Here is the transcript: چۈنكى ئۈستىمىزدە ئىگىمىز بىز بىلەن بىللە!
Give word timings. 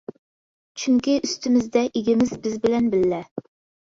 چۈنكى 0.83 1.13
ئۈستىمىزدە 1.27 1.83
ئىگىمىز 2.01 2.33
بىز 2.47 2.57
بىلەن 2.65 2.89
بىللە! 2.97 3.21